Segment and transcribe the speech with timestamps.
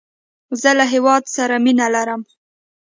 [0.61, 2.21] زه له هیواد سره مینه لرم